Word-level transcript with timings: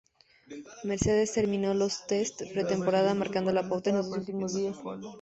Mercedes 0.83 1.31
terminó 1.31 1.75
los 1.75 2.07
tests 2.07 2.39
de 2.39 2.47
pretemporada 2.47 3.13
marcando 3.13 3.53
la 3.53 3.69
pauta 3.69 3.91
en 3.91 3.97
los 3.97 4.09
dos 4.09 4.17
últimos 4.17 4.55
días. 4.55 4.75